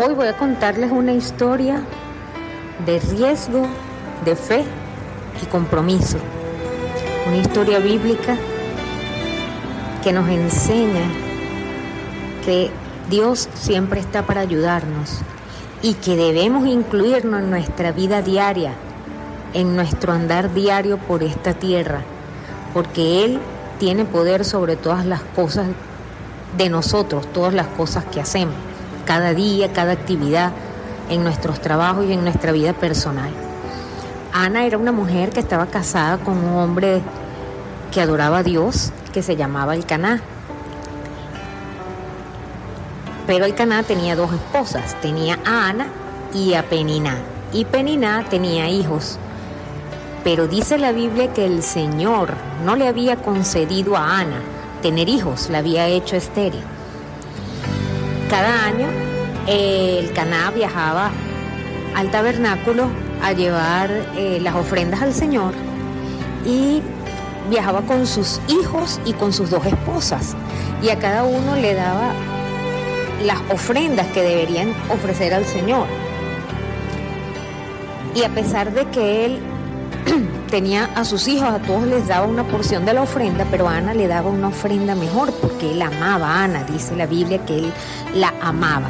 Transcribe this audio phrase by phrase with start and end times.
[0.00, 1.82] Hoy voy a contarles una historia
[2.86, 3.66] de riesgo,
[4.24, 4.62] de fe
[5.42, 6.18] y compromiso.
[7.26, 8.36] Una historia bíblica
[10.04, 11.02] que nos enseña
[12.44, 12.70] que
[13.10, 15.18] Dios siempre está para ayudarnos
[15.82, 18.74] y que debemos incluirnos en nuestra vida diaria,
[19.52, 22.02] en nuestro andar diario por esta tierra,
[22.72, 23.40] porque Él
[23.80, 25.66] tiene poder sobre todas las cosas
[26.56, 28.54] de nosotros, todas las cosas que hacemos
[29.08, 30.52] cada día, cada actividad,
[31.08, 33.30] en nuestros trabajos y en nuestra vida personal.
[34.34, 37.00] Ana era una mujer que estaba casada con un hombre
[37.90, 40.20] que adoraba a Dios, que se llamaba Elcaná.
[43.26, 45.86] Pero Elcaná tenía dos esposas, tenía a Ana
[46.34, 47.16] y a Peniná.
[47.54, 49.18] Y Peniná tenía hijos.
[50.22, 54.42] Pero dice la Biblia que el Señor no le había concedido a Ana
[54.82, 56.62] tener hijos, la había hecho estéril.
[58.30, 58.88] Cada año
[59.46, 61.10] el Caná viajaba
[61.94, 62.88] al tabernáculo
[63.22, 65.54] a llevar eh, las ofrendas al Señor
[66.44, 66.82] y
[67.48, 70.36] viajaba con sus hijos y con sus dos esposas
[70.82, 72.12] y a cada uno le daba
[73.24, 75.86] las ofrendas que deberían ofrecer al Señor.
[78.14, 79.40] Y a pesar de que él
[80.50, 83.94] tenía a sus hijos, a todos les daba una porción de la ofrenda, pero Ana
[83.94, 87.72] le daba una ofrenda mejor porque él amaba a Ana, dice la Biblia que él
[88.14, 88.88] la amaba.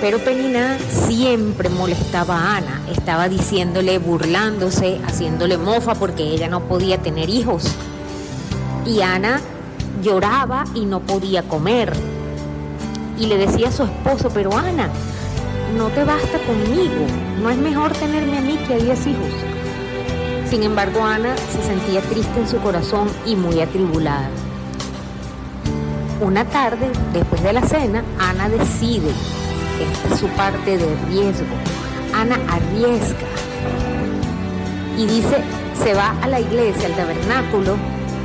[0.00, 6.98] Pero Penina siempre molestaba a Ana, estaba diciéndole, burlándose, haciéndole mofa porque ella no podía
[6.98, 7.72] tener hijos.
[8.84, 9.40] Y Ana
[10.02, 11.92] lloraba y no podía comer.
[13.18, 14.90] Y le decía a su esposo, pero Ana,
[15.76, 17.06] no te basta conmigo,
[17.40, 19.51] no es mejor tenerme a mí que a diez hijos.
[20.52, 24.28] Sin embargo, Ana se sentía triste en su corazón y muy atribulada.
[26.20, 29.12] Una tarde, después de la cena, Ana decide,
[29.80, 31.46] esta es su parte de riesgo,
[32.14, 33.26] Ana arriesga
[34.98, 35.38] y dice,
[35.82, 37.76] se va a la iglesia, al tabernáculo,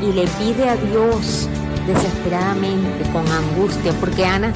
[0.02, 1.48] y le pide a Dios
[1.88, 4.52] desesperadamente, con angustia, porque Ana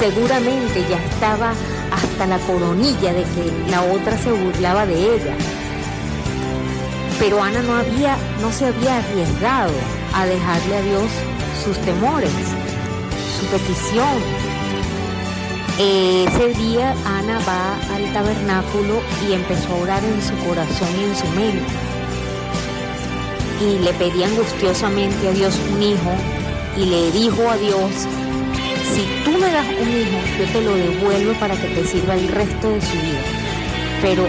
[0.00, 1.52] seguramente ya estaba
[1.92, 5.36] hasta la coronilla de que la otra se burlaba de ella
[7.22, 9.72] pero Ana no, había, no se había arriesgado
[10.12, 11.08] a dejarle a Dios
[11.64, 12.32] sus temores,
[13.38, 14.18] su petición.
[15.78, 21.16] Ese día Ana va al tabernáculo y empezó a orar en su corazón y en
[21.16, 21.72] su mente.
[23.60, 26.12] Y le pedía angustiosamente a Dios un hijo
[26.76, 27.92] y le dijo a Dios,
[28.92, 32.26] si tú me das un hijo, yo te lo devuelvo para que te sirva el
[32.26, 33.22] resto de su vida,
[34.02, 34.26] pero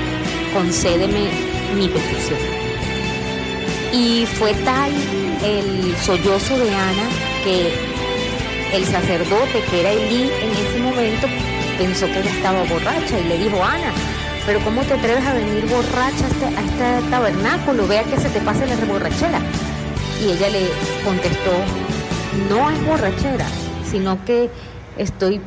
[0.54, 1.32] concédeme
[1.76, 2.63] mi petición.
[3.94, 4.92] Y fue tal
[5.44, 7.08] el sollozo de Ana
[7.44, 7.72] que
[8.76, 11.28] el sacerdote, que era Elí en ese momento,
[11.78, 13.94] pensó que ella estaba borracha y le dijo, Ana,
[14.48, 17.88] pero ¿cómo te atreves a venir borracha a este, este tabernáculo?
[17.88, 19.40] Vea que se te pase la borrachera.
[20.20, 20.70] Y ella le
[21.06, 21.52] contestó,
[22.50, 23.46] no es borrachera,
[23.90, 24.50] sino que
[24.98, 25.40] estoy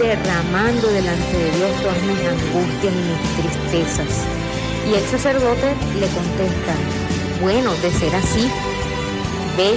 [0.00, 4.24] derramando delante de Dios todas mis angustias y mis tristezas.
[4.90, 6.74] Y el sacerdote le contesta,
[7.40, 8.50] bueno, de ser así,
[9.56, 9.74] ve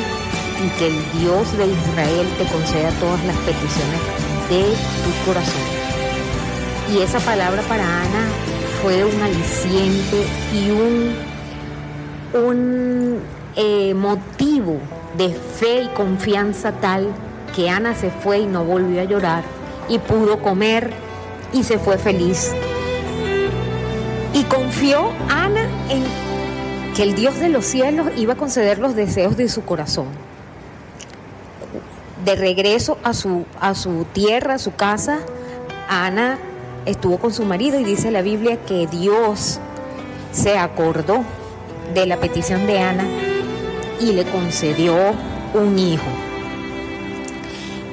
[0.63, 3.99] y que el Dios de Israel te conceda todas las peticiones
[4.49, 4.63] de
[5.03, 5.61] tu corazón.
[6.94, 8.27] Y esa palabra para Ana
[8.81, 11.16] fue un aliciente y un,
[12.33, 13.19] un
[13.55, 14.77] eh, motivo
[15.17, 17.07] de fe y confianza tal
[17.55, 19.44] que Ana se fue y no volvió a llorar
[19.88, 20.91] y pudo comer
[21.53, 22.53] y se fue feliz.
[24.33, 26.03] Y confió Ana en
[26.96, 30.07] que el Dios de los cielos iba a conceder los deseos de su corazón.
[32.25, 35.19] De regreso a su, a su tierra, a su casa,
[35.90, 36.38] Ana
[36.85, 39.59] estuvo con su marido y dice la Biblia que Dios
[40.31, 41.24] se acordó
[41.94, 43.06] de la petición de Ana
[44.00, 44.96] y le concedió
[45.53, 46.09] un hijo.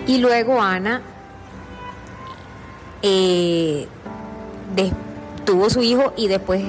[0.06, 1.03] Y luego Ana
[3.03, 3.87] eh,
[5.44, 6.62] tuvo su hijo y después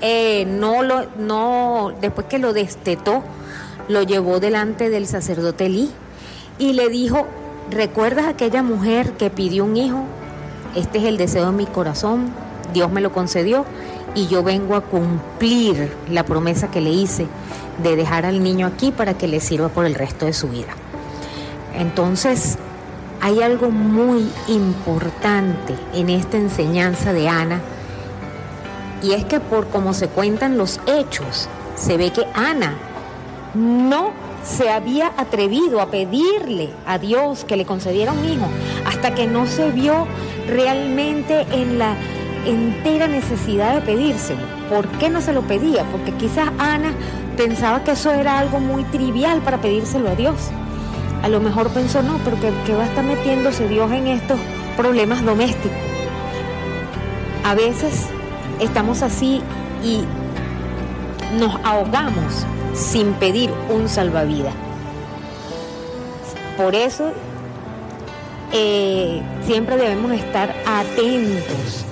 [0.00, 3.22] eh, no lo, no, después que lo destetó,
[3.88, 5.90] lo llevó delante del sacerdote Elí
[6.58, 7.26] y le dijo,
[7.70, 10.04] ¿recuerdas aquella mujer que pidió un hijo?
[10.74, 12.30] Este es el deseo de mi corazón,
[12.72, 13.64] Dios me lo concedió
[14.14, 17.26] y yo vengo a cumplir la promesa que le hice
[17.82, 20.74] de dejar al niño aquí para que le sirva por el resto de su vida.
[21.74, 22.56] Entonces,
[23.20, 27.60] hay algo muy importante en esta enseñanza de Ana
[29.02, 32.74] y es que por como se cuentan los hechos, se ve que Ana
[33.54, 34.10] no
[34.44, 38.46] se había atrevido a pedirle a Dios que le concediera un hijo
[38.86, 40.06] hasta que no se vio
[40.46, 41.96] realmente en la
[42.46, 44.40] entera necesidad de pedírselo.
[44.70, 45.84] ¿Por qué no se lo pedía?
[45.90, 46.92] Porque quizás Ana
[47.36, 50.36] pensaba que eso era algo muy trivial para pedírselo a Dios.
[51.22, 54.38] A lo mejor pensó, no, pero que, va a estar metiéndose Dios en estos
[54.76, 55.76] problemas domésticos.
[57.44, 58.08] A veces
[58.60, 59.42] estamos así
[59.82, 60.04] y
[61.38, 64.54] nos ahogamos sin pedir un salvavidas.
[66.56, 67.12] Por eso
[68.52, 71.84] eh, siempre debemos estar atentos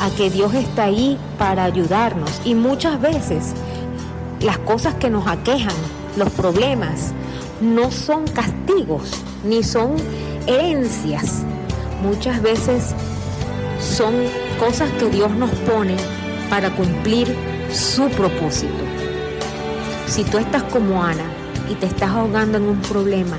[0.00, 2.40] a que Dios está ahí para ayudarnos.
[2.44, 3.54] Y muchas veces
[4.40, 5.74] las cosas que nos aquejan,
[6.16, 7.12] los problemas,
[7.60, 9.10] no son castigos
[9.44, 9.96] ni son
[10.46, 11.42] herencias.
[12.02, 12.94] Muchas veces
[13.80, 14.14] son
[14.60, 15.96] cosas que Dios nos pone
[16.50, 17.34] para cumplir
[17.72, 18.84] su propósito.
[20.06, 21.24] Si tú estás como Ana
[21.70, 23.38] y te estás ahogando en un problema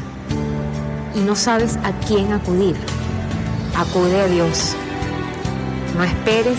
[1.13, 2.75] y no sabes a quién acudir,
[3.77, 4.75] acude a Dios.
[5.95, 6.57] No esperes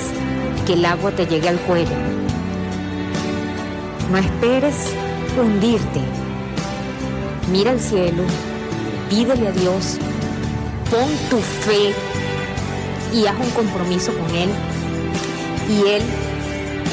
[0.65, 1.97] que el agua te llegue al cuello.
[4.12, 4.93] No esperes
[5.37, 6.00] hundirte.
[7.50, 8.23] Mira al cielo,
[9.11, 9.99] pídele a Dios,
[10.88, 12.12] pon tu fe
[13.12, 14.50] y haz un compromiso con Él
[15.69, 16.03] y Él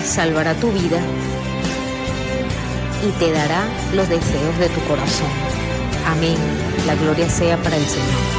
[0.06, 1.00] salvará tu vida
[3.08, 3.64] y te dará
[3.94, 5.30] los deseos de tu corazón.
[6.06, 6.38] Amén.
[6.86, 8.39] La gloria sea para el Señor.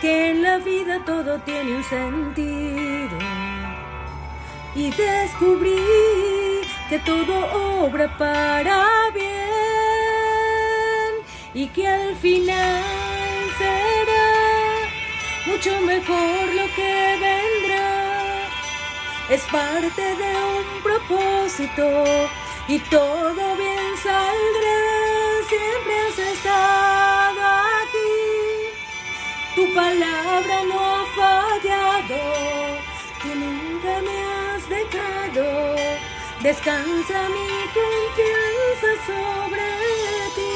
[0.00, 3.18] que en la vida todo tiene un sentido.
[4.74, 5.80] Y descubrí
[6.88, 9.56] que todo obra para bien
[11.54, 12.84] y que al final
[13.58, 14.28] será
[15.46, 18.48] mucho mejor lo que vendrá.
[19.30, 22.04] Es parte de un propósito
[22.68, 24.75] y todo bien saldrá.
[29.86, 32.22] Palabra no ha fallado,
[33.22, 35.46] tú nunca me has dejado.
[36.42, 39.66] Descansa mi confianza sobre
[40.36, 40.54] ti.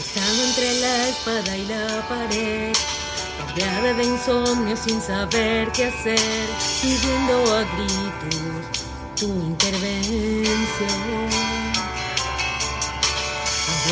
[0.00, 2.74] Estando entre la espada y la pared,
[3.40, 6.46] rodeada de insomnio sin saber qué hacer,
[6.80, 8.36] pidiendo a gritos
[9.16, 11.41] tu intervención.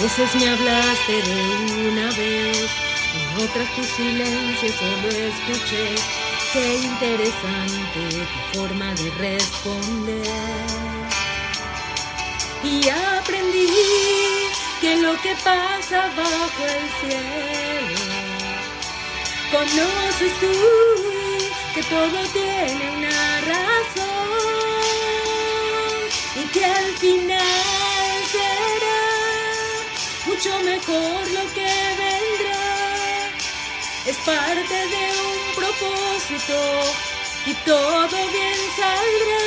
[0.02, 2.70] Veces me hablaste de una vez,
[3.14, 5.94] en otras tu silencio solo escuché.
[6.54, 10.26] Qué interesante tu forma de responder.
[12.64, 13.68] Y aprendí
[14.80, 18.00] que lo que pasa bajo el cielo,
[19.52, 20.54] conoces tú
[21.74, 24.00] que todo tiene una razón
[26.36, 27.79] y que al final
[30.40, 31.70] mucho mejor lo que
[32.00, 33.28] vendrá.
[34.06, 36.58] Es parte de un propósito
[37.44, 39.44] y todo bien saldrá.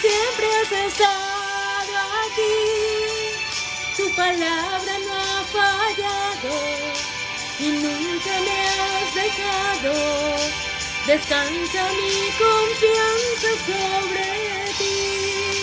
[0.00, 2.56] Siempre has estado aquí,
[3.98, 6.54] tu palabra no ha fallado
[7.58, 9.92] y nunca me has dejado.
[11.06, 15.53] Descansa mi confianza sobre ti.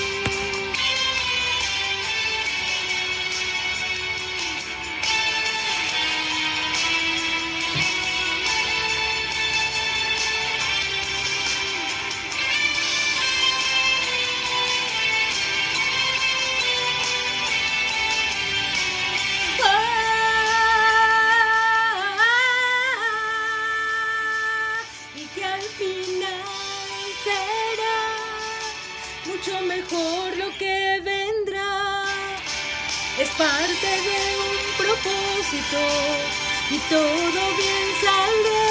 [36.72, 38.68] y todo bien saldrá.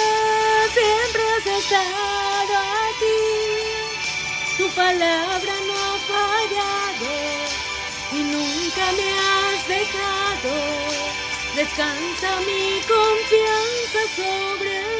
[0.73, 2.57] Siempre has estado
[2.89, 3.21] aquí,
[4.57, 7.13] tu palabra no ha fallado
[8.13, 10.53] y nunca me has dejado.
[11.57, 15.00] Descansa mi confianza sobre